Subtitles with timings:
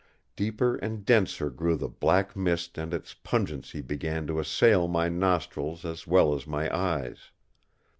[0.35, 5.85] Deeper and denser grew the black mist and its pungency began to assail my nostrils
[5.85, 7.29] as well as my eyes.